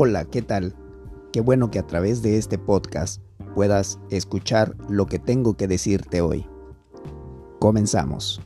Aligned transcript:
Hola, 0.00 0.26
¿qué 0.26 0.42
tal? 0.42 0.76
Qué 1.32 1.40
bueno 1.40 1.72
que 1.72 1.80
a 1.80 1.86
través 1.88 2.22
de 2.22 2.36
este 2.36 2.56
podcast 2.56 3.20
puedas 3.56 3.98
escuchar 4.10 4.76
lo 4.88 5.06
que 5.06 5.18
tengo 5.18 5.56
que 5.56 5.66
decirte 5.66 6.20
hoy. 6.20 6.46
Comenzamos. 7.58 8.40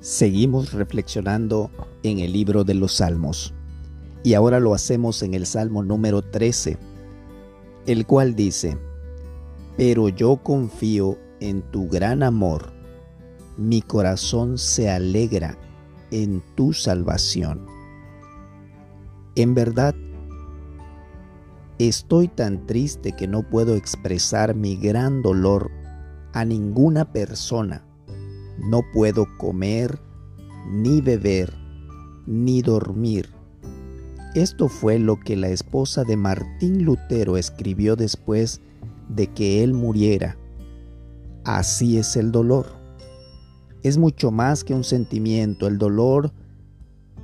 Seguimos 0.00 0.72
reflexionando 0.72 1.70
en 2.02 2.18
el 2.18 2.32
libro 2.32 2.64
de 2.64 2.74
los 2.74 2.94
Salmos 2.94 3.54
y 4.24 4.34
ahora 4.34 4.58
lo 4.58 4.74
hacemos 4.74 5.22
en 5.22 5.34
el 5.34 5.46
Salmo 5.46 5.84
número 5.84 6.22
13, 6.22 6.76
el 7.86 8.04
cual 8.04 8.34
dice, 8.34 8.76
Pero 9.76 10.08
yo 10.08 10.38
confío 10.42 11.18
en 11.40 11.62
tu 11.70 11.88
gran 11.88 12.22
amor, 12.22 12.72
mi 13.56 13.82
corazón 13.82 14.58
se 14.58 14.90
alegra 14.90 15.58
en 16.10 16.42
tu 16.54 16.72
salvación. 16.72 17.66
En 19.34 19.54
verdad, 19.54 19.94
estoy 21.78 22.28
tan 22.28 22.66
triste 22.66 23.12
que 23.12 23.26
no 23.26 23.42
puedo 23.42 23.76
expresar 23.76 24.54
mi 24.54 24.76
gran 24.76 25.22
dolor 25.22 25.70
a 26.32 26.44
ninguna 26.44 27.12
persona. 27.12 27.84
No 28.58 28.82
puedo 28.92 29.26
comer, 29.38 30.00
ni 30.70 31.00
beber, 31.00 31.52
ni 32.26 32.62
dormir. 32.62 33.30
Esto 34.34 34.68
fue 34.68 34.98
lo 34.98 35.18
que 35.20 35.36
la 35.36 35.48
esposa 35.48 36.04
de 36.04 36.16
Martín 36.16 36.84
Lutero 36.84 37.36
escribió 37.36 37.96
después 37.96 38.60
de 39.08 39.28
que 39.28 39.62
él 39.62 39.72
muriera 39.72 40.36
Así 41.46 41.96
es 41.96 42.16
el 42.16 42.32
dolor. 42.32 42.66
Es 43.84 43.98
mucho 43.98 44.32
más 44.32 44.64
que 44.64 44.74
un 44.74 44.82
sentimiento. 44.82 45.68
El 45.68 45.78
dolor 45.78 46.32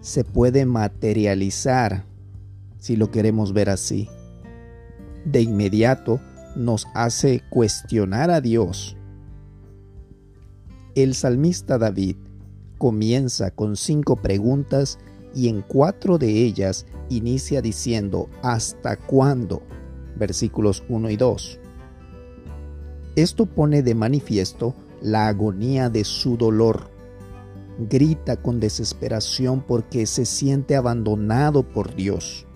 se 0.01 0.23
puede 0.23 0.65
materializar 0.65 2.05
si 2.78 2.95
lo 2.95 3.11
queremos 3.11 3.53
ver 3.53 3.69
así. 3.69 4.09
De 5.25 5.43
inmediato 5.43 6.20
nos 6.55 6.87
hace 6.95 7.43
cuestionar 7.50 8.31
a 8.31 8.41
Dios. 8.41 8.97
El 10.95 11.17
salmista 11.17 11.77
David 11.77 12.15
comienza 12.78 13.50
con 13.50 13.75
cinco 13.75 14.15
preguntas 14.15 15.00
y 15.34 15.48
en 15.48 15.62
cuatro 15.62 16.17
de 16.17 16.45
ellas 16.45 16.87
inicia 17.09 17.61
diciendo 17.61 18.31
¿Hasta 18.45 18.97
cuándo? 18.97 19.62
Versículos 20.17 20.84
1 20.89 21.11
y 21.11 21.17
2. 21.17 21.59
Esto 23.15 23.45
pone 23.47 23.83
de 23.83 23.95
manifiesto 23.95 24.75
la 25.03 25.29
agonía 25.29 25.91
de 25.91 26.05
su 26.05 26.37
dolor. 26.39 26.91
Grita 27.79 28.37
con 28.37 28.59
desesperación 28.59 29.63
porque 29.67 30.07
se 30.07 30.25
siente 30.25 30.77
abandonado 30.77 31.63
por 31.63 31.95
Dios. 31.95 32.47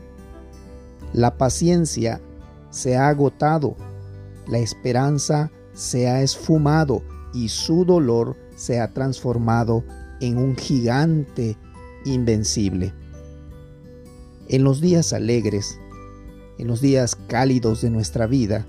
La 1.13 1.37
paciencia 1.37 2.21
se 2.71 2.97
ha 2.97 3.09
agotado, 3.09 3.77
la 4.47 4.59
esperanza 4.59 5.51
se 5.75 6.09
ha 6.09 6.23
esfumado 6.23 7.03
y 7.35 7.49
su 7.49 7.85
dolor 7.85 8.37
se 8.55 8.81
ha 8.81 8.93
transformado 8.93 9.85
en 10.21 10.39
un 10.39 10.57
gigante 10.57 11.59
invencible. 12.07 12.95
En 14.49 14.65
los 14.65 14.81
días 14.81 15.13
alegres, 15.13 15.79
en 16.59 16.69
los 16.69 16.81
días 16.81 17.17
cálidos 17.29 17.83
de 17.83 17.91
nuestra 17.91 18.27
vida, 18.27 18.67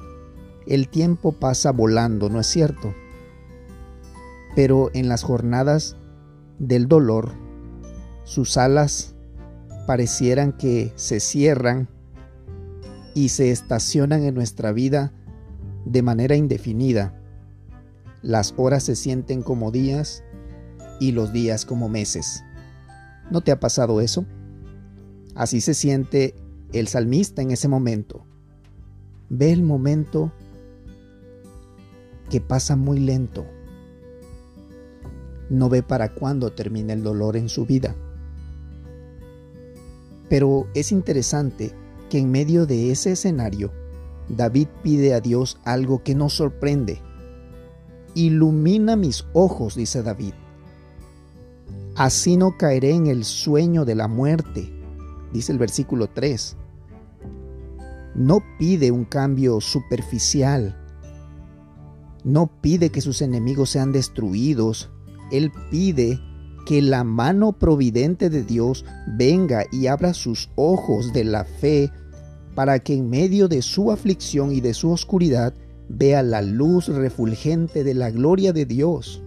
el 0.67 0.89
tiempo 0.89 1.31
pasa 1.31 1.71
volando, 1.71 2.29
¿no 2.29 2.39
es 2.39 2.47
cierto? 2.47 2.93
Pero 4.55 4.89
en 4.93 5.07
las 5.07 5.23
jornadas 5.23 5.95
del 6.59 6.87
dolor, 6.87 7.31
sus 8.23 8.57
alas 8.57 9.15
parecieran 9.85 10.51
que 10.51 10.91
se 10.95 11.19
cierran 11.19 11.87
y 13.13 13.29
se 13.29 13.51
estacionan 13.51 14.23
en 14.23 14.35
nuestra 14.35 14.71
vida 14.71 15.13
de 15.85 16.01
manera 16.01 16.35
indefinida. 16.35 17.19
Las 18.21 18.53
horas 18.57 18.83
se 18.83 18.95
sienten 18.95 19.43
como 19.43 19.71
días 19.71 20.23
y 20.99 21.13
los 21.13 21.31
días 21.31 21.65
como 21.65 21.87
meses. 21.87 22.43
¿No 23.31 23.41
te 23.41 23.51
ha 23.51 23.59
pasado 23.59 24.01
eso? 24.01 24.25
Así 25.35 25.61
se 25.61 25.73
siente 25.73 26.35
el 26.73 26.87
salmista 26.87 27.41
en 27.41 27.51
ese 27.51 27.67
momento. 27.67 28.25
Ve 29.29 29.51
el 29.51 29.63
momento 29.63 30.33
que 32.29 32.41
pasa 32.41 32.75
muy 32.75 32.99
lento. 32.99 33.45
No 35.49 35.69
ve 35.69 35.83
para 35.83 36.13
cuándo 36.13 36.51
termina 36.51 36.93
el 36.93 37.03
dolor 37.03 37.37
en 37.37 37.49
su 37.49 37.65
vida. 37.65 37.95
Pero 40.29 40.67
es 40.73 40.91
interesante 40.91 41.73
que 42.09 42.19
en 42.19 42.31
medio 42.31 42.65
de 42.65 42.91
ese 42.91 43.13
escenario, 43.13 43.71
David 44.29 44.67
pide 44.83 45.13
a 45.13 45.21
Dios 45.21 45.57
algo 45.63 46.03
que 46.03 46.15
nos 46.15 46.33
sorprende. 46.33 47.01
Ilumina 48.13 48.95
mis 48.95 49.25
ojos, 49.33 49.75
dice 49.75 50.03
David. 50.03 50.33
Así 51.95 52.37
no 52.37 52.57
caeré 52.57 52.91
en 52.91 53.07
el 53.07 53.23
sueño 53.23 53.85
de 53.85 53.95
la 53.95 54.07
muerte, 54.07 54.69
dice 55.33 55.51
el 55.51 55.57
versículo 55.57 56.07
3. 56.07 56.55
No 58.15 58.43
pide 58.59 58.91
un 58.91 59.05
cambio 59.05 59.61
superficial, 59.61 60.75
no 62.27 62.51
pide 62.59 62.89
que 62.89 62.99
sus 62.99 63.21
enemigos 63.21 63.69
sean 63.69 63.93
destruidos, 63.93 64.89
Él 65.31 65.49
pide 65.71 66.19
que 66.65 66.81
la 66.81 67.05
mano 67.05 67.53
providente 67.53 68.29
de 68.29 68.43
Dios 68.43 68.83
venga 69.17 69.63
y 69.71 69.87
abra 69.87 70.13
sus 70.13 70.49
ojos 70.57 71.13
de 71.13 71.23
la 71.23 71.45
fe 71.45 71.89
para 72.53 72.79
que 72.79 72.95
en 72.95 73.09
medio 73.09 73.47
de 73.47 73.61
su 73.61 73.93
aflicción 73.93 74.51
y 74.51 74.59
de 74.59 74.73
su 74.73 74.91
oscuridad 74.91 75.53
vea 75.87 76.21
la 76.21 76.41
luz 76.41 76.89
refulgente 76.89 77.85
de 77.85 77.93
la 77.93 78.11
gloria 78.11 78.51
de 78.51 78.65
Dios. 78.65 79.23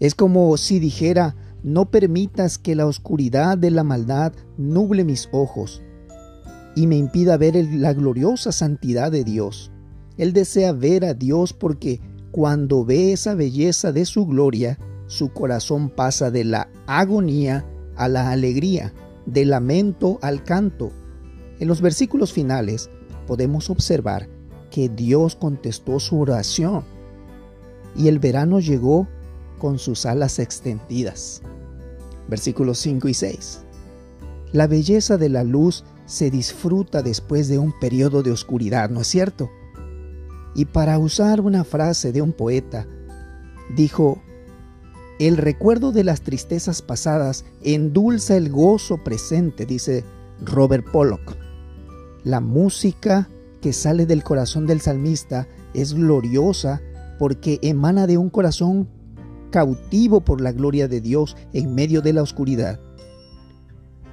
Es 0.00 0.16
como 0.16 0.56
si 0.56 0.80
dijera, 0.80 1.36
no 1.62 1.92
permitas 1.92 2.58
que 2.58 2.74
la 2.74 2.86
oscuridad 2.86 3.56
de 3.56 3.70
la 3.70 3.84
maldad 3.84 4.32
nuble 4.56 5.04
mis 5.04 5.28
ojos 5.30 5.80
y 6.74 6.88
me 6.88 6.96
impida 6.96 7.36
ver 7.36 7.54
la 7.72 7.92
gloriosa 7.92 8.50
santidad 8.50 9.12
de 9.12 9.22
Dios. 9.22 9.70
Él 10.18 10.32
desea 10.32 10.72
ver 10.72 11.04
a 11.04 11.14
Dios 11.14 11.52
porque 11.52 12.00
cuando 12.30 12.84
ve 12.84 13.12
esa 13.12 13.34
belleza 13.34 13.92
de 13.92 14.04
su 14.04 14.26
gloria, 14.26 14.78
su 15.06 15.32
corazón 15.32 15.88
pasa 15.88 16.30
de 16.30 16.44
la 16.44 16.68
agonía 16.86 17.64
a 17.96 18.08
la 18.08 18.30
alegría, 18.30 18.92
del 19.26 19.50
lamento 19.50 20.18
al 20.20 20.44
canto. 20.44 20.92
En 21.60 21.68
los 21.68 21.80
versículos 21.80 22.32
finales 22.32 22.90
podemos 23.26 23.70
observar 23.70 24.28
que 24.70 24.88
Dios 24.88 25.34
contestó 25.36 25.98
su 25.98 26.20
oración 26.20 26.84
y 27.96 28.08
el 28.08 28.18
verano 28.18 28.60
llegó 28.60 29.08
con 29.58 29.78
sus 29.78 30.04
alas 30.06 30.38
extendidas. 30.38 31.42
Versículos 32.28 32.78
5 32.78 33.08
y 33.08 33.14
6. 33.14 33.60
La 34.52 34.66
belleza 34.66 35.16
de 35.16 35.28
la 35.28 35.44
luz 35.44 35.84
se 36.06 36.30
disfruta 36.30 37.02
después 37.02 37.48
de 37.48 37.58
un 37.58 37.72
periodo 37.78 38.22
de 38.22 38.30
oscuridad, 38.30 38.90
¿no 38.90 39.00
es 39.00 39.06
cierto? 39.08 39.50
Y 40.54 40.66
para 40.66 40.98
usar 40.98 41.40
una 41.40 41.64
frase 41.64 42.12
de 42.12 42.22
un 42.22 42.32
poeta, 42.32 42.86
dijo, 43.76 44.20
el 45.18 45.36
recuerdo 45.36 45.92
de 45.92 46.04
las 46.04 46.22
tristezas 46.22 46.80
pasadas 46.80 47.44
endulza 47.62 48.36
el 48.36 48.50
gozo 48.50 49.02
presente, 49.02 49.66
dice 49.66 50.04
Robert 50.40 50.86
Pollock. 50.90 51.36
La 52.24 52.40
música 52.40 53.28
que 53.60 53.72
sale 53.72 54.06
del 54.06 54.22
corazón 54.22 54.66
del 54.66 54.80
salmista 54.80 55.48
es 55.74 55.94
gloriosa 55.94 56.80
porque 57.18 57.58
emana 57.62 58.06
de 58.06 58.16
un 58.16 58.30
corazón 58.30 58.88
cautivo 59.50 60.20
por 60.20 60.40
la 60.40 60.52
gloria 60.52 60.88
de 60.88 61.00
Dios 61.00 61.36
en 61.52 61.74
medio 61.74 62.00
de 62.00 62.12
la 62.12 62.22
oscuridad. 62.22 62.78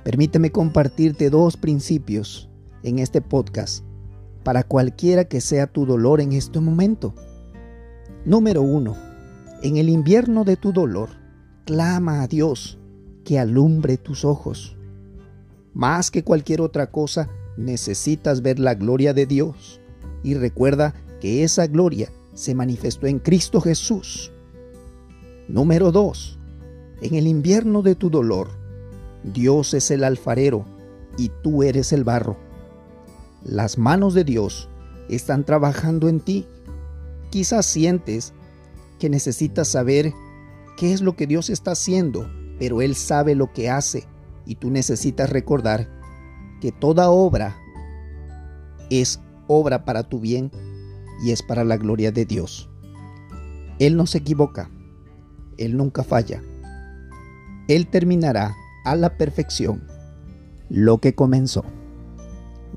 Permíteme 0.03 0.51
compartirte 0.51 1.29
dos 1.29 1.57
principios 1.57 2.49
en 2.83 2.99
este 2.99 3.21
podcast 3.21 3.83
para 4.45 4.63
cualquiera 4.63 5.25
que 5.25 5.41
sea 5.41 5.65
tu 5.65 5.87
dolor 5.87 6.21
en 6.21 6.31
este 6.31 6.59
momento. 6.59 7.15
Número 8.25 8.61
uno, 8.61 8.95
en 9.63 9.77
el 9.77 9.89
invierno 9.89 10.43
de 10.43 10.55
tu 10.55 10.71
dolor, 10.71 11.09
clama 11.65 12.21
a 12.21 12.27
Dios 12.27 12.77
que 13.23 13.39
alumbre 13.39 13.97
tus 13.97 14.23
ojos. 14.23 14.77
Más 15.73 16.11
que 16.11 16.23
cualquier 16.23 16.61
otra 16.61 16.91
cosa, 16.91 17.27
necesitas 17.57 18.43
ver 18.43 18.59
la 18.59 18.75
gloria 18.75 19.15
de 19.15 19.25
Dios. 19.25 19.81
Y 20.21 20.35
recuerda 20.35 20.93
que 21.19 21.43
esa 21.43 21.65
gloria 21.65 22.11
se 22.35 22.53
manifestó 22.53 23.07
en 23.07 23.17
Cristo 23.17 23.59
Jesús. 23.61 24.31
Número 25.47 25.91
2. 25.91 26.39
En 27.01 27.15
el 27.15 27.25
invierno 27.25 27.81
de 27.81 27.95
tu 27.95 28.11
dolor, 28.11 28.49
Dios 29.23 29.73
es 29.73 29.89
el 29.89 30.03
alfarero 30.03 30.65
y 31.17 31.31
tú 31.41 31.63
eres 31.63 31.93
el 31.93 32.03
barro. 32.03 32.44
Las 33.45 33.77
manos 33.77 34.15
de 34.15 34.23
Dios 34.23 34.69
están 35.07 35.45
trabajando 35.45 36.09
en 36.09 36.19
ti. 36.19 36.47
quizás 37.29 37.67
sientes 37.67 38.33
que 38.97 39.07
necesitas 39.07 39.67
saber 39.67 40.13
qué 40.77 40.93
es 40.93 41.01
lo 41.01 41.15
que 41.15 41.27
Dios 41.27 41.51
está 41.51 41.71
haciendo, 41.71 42.27
pero 42.57 42.81
Él 42.81 42.95
sabe 42.95 43.35
lo 43.35 43.53
que 43.53 43.69
hace 43.69 44.07
y 44.45 44.55
tú 44.55 44.71
necesitas 44.71 45.29
recordar 45.29 45.87
que 46.59 46.71
toda 46.71 47.11
obra 47.11 47.55
es 48.89 49.19
obra 49.47 49.85
para 49.85 50.03
tu 50.03 50.19
bien 50.19 50.49
y 51.23 51.31
es 51.31 51.43
para 51.43 51.63
la 51.63 51.77
gloria 51.77 52.11
de 52.11 52.25
Dios. 52.25 52.69
Él 53.77 53.95
no 53.95 54.07
se 54.07 54.19
equivoca, 54.19 54.71
Él 55.57 55.77
nunca 55.77 56.03
falla. 56.03 56.41
Él 57.67 57.87
terminará 57.87 58.55
a 58.85 58.95
la 58.95 59.17
perfección 59.17 59.85
lo 60.69 60.99
que 60.99 61.13
comenzó. 61.13 61.63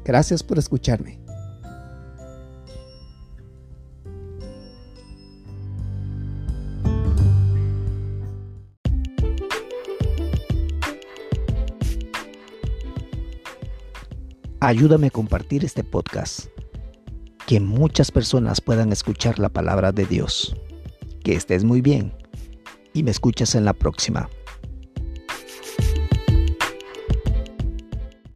Gracias 0.04 0.42
por 0.42 0.58
escucharme. 0.58 1.18
Ayúdame 14.60 15.06
a 15.06 15.10
compartir 15.10 15.64
este 15.64 15.84
podcast, 15.84 16.46
que 17.46 17.60
muchas 17.60 18.10
personas 18.10 18.60
puedan 18.60 18.92
escuchar 18.92 19.38
la 19.38 19.48
palabra 19.48 19.92
de 19.92 20.04
Dios. 20.04 20.56
Que 21.22 21.34
estés 21.34 21.62
muy 21.62 21.80
bien 21.80 22.12
y 22.92 23.04
me 23.04 23.12
escuchas 23.12 23.54
en 23.54 23.64
la 23.64 23.72
próxima. 23.72 24.28